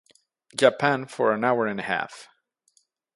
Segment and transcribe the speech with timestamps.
[0.55, 2.27] Japan for an hour and a half.